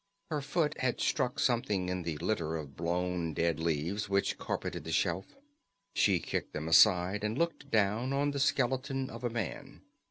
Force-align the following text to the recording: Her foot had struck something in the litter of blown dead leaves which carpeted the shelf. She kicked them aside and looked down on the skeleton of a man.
Her 0.31 0.41
foot 0.41 0.79
had 0.79 0.99
struck 0.99 1.37
something 1.39 1.87
in 1.87 2.01
the 2.01 2.17
litter 2.17 2.55
of 2.55 2.75
blown 2.75 3.35
dead 3.35 3.59
leaves 3.59 4.09
which 4.09 4.39
carpeted 4.39 4.83
the 4.83 4.91
shelf. 4.91 5.35
She 5.93 6.19
kicked 6.19 6.53
them 6.53 6.67
aside 6.67 7.23
and 7.23 7.37
looked 7.37 7.69
down 7.69 8.11
on 8.11 8.31
the 8.31 8.39
skeleton 8.39 9.11
of 9.11 9.23
a 9.23 9.29
man. 9.29 9.83